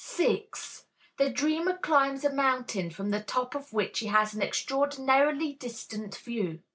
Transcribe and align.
6. 0.03 0.85
The 1.19 1.29
dreamer 1.29 1.77
"climbs 1.77 2.25
a 2.25 2.33
mountain 2.33 2.89
from 2.89 3.11
the 3.11 3.19
top 3.21 3.53
of 3.53 3.71
which 3.71 3.99
he 3.99 4.07
has 4.07 4.33
an 4.33 4.41
extraordinarily 4.41 5.53
distant 5.53 6.17
view." 6.17 6.63